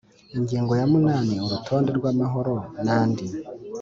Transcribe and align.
Ingingo 0.37 0.71
ya 0.79 0.85
munani 0.91 1.35
Urutonde 1.45 1.89
rw 1.97 2.05
amahoro 2.13 2.55
n 2.85 2.87
andi 2.99 3.25